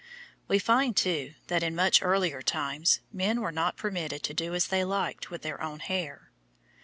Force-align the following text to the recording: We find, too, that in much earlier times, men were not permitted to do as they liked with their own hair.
We 0.47 0.57
find, 0.57 0.97
too, 0.97 1.35
that 1.45 1.61
in 1.61 1.75
much 1.75 2.01
earlier 2.01 2.41
times, 2.41 3.01
men 3.13 3.39
were 3.39 3.51
not 3.51 3.77
permitted 3.77 4.23
to 4.23 4.33
do 4.33 4.55
as 4.55 4.65
they 4.65 4.83
liked 4.83 5.29
with 5.29 5.43
their 5.43 5.61
own 5.61 5.77
hair. 5.79 6.31